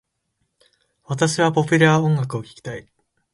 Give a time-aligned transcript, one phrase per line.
[1.05, 2.87] 私はポピュラー音楽を聞きたい。